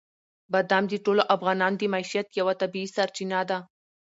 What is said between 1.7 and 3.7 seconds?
د معیشت یوه طبیعي سرچینه ده.